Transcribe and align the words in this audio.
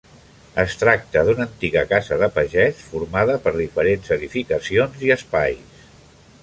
Es 0.61 0.77
tracta 0.83 1.21
d'una 1.27 1.45
antiga 1.49 1.83
casa 1.91 2.17
de 2.23 2.31
pagès 2.39 2.81
formada 2.95 3.37
per 3.45 3.55
diferents 3.61 4.15
edificacions 4.19 5.07
i 5.09 5.17
espais. 5.17 5.85